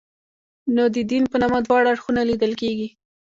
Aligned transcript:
نو 0.75 0.83
د 0.95 0.97
دین 1.11 1.23
په 1.31 1.37
نامه 1.41 1.59
دواړه 1.67 1.87
اړخونه 1.93 2.21
لیدل 2.29 2.51
کېږي. 2.61 2.87